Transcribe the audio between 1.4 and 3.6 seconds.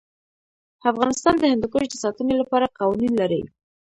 هندوکش د ساتنې لپاره قوانین لري.